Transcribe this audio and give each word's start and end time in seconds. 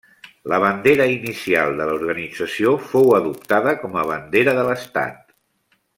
La 0.51 0.57
bandera 0.61 1.05
inicial 1.15 1.75
de 1.81 1.87
l'organització 1.91 2.73
fou 2.95 3.13
adoptada 3.19 3.77
com 3.85 4.01
a 4.01 4.07
bandera 4.13 4.57
de 4.61 4.65
l'estat. 4.71 5.21